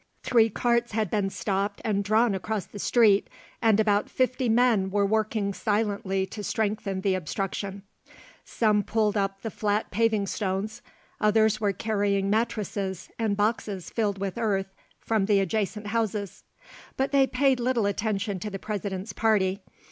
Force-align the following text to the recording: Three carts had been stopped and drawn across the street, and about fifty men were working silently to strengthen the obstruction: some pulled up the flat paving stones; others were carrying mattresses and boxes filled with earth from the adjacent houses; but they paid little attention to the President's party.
Three 0.23 0.49
carts 0.49 0.93
had 0.93 1.11
been 1.11 1.29
stopped 1.29 1.79
and 1.85 2.03
drawn 2.03 2.33
across 2.33 2.65
the 2.65 2.79
street, 2.79 3.29
and 3.61 3.79
about 3.79 4.09
fifty 4.09 4.49
men 4.49 4.89
were 4.89 5.05
working 5.05 5.53
silently 5.53 6.25
to 6.25 6.43
strengthen 6.43 7.01
the 7.01 7.13
obstruction: 7.13 7.83
some 8.43 8.81
pulled 8.81 9.15
up 9.15 9.43
the 9.43 9.51
flat 9.51 9.91
paving 9.91 10.25
stones; 10.25 10.81
others 11.19 11.61
were 11.61 11.71
carrying 11.71 12.31
mattresses 12.31 13.11
and 13.19 13.37
boxes 13.37 13.91
filled 13.91 14.17
with 14.17 14.39
earth 14.39 14.73
from 14.99 15.25
the 15.27 15.39
adjacent 15.39 15.85
houses; 15.85 16.45
but 16.97 17.11
they 17.11 17.27
paid 17.27 17.59
little 17.59 17.85
attention 17.85 18.39
to 18.39 18.49
the 18.49 18.57
President's 18.57 19.13
party. 19.13 19.61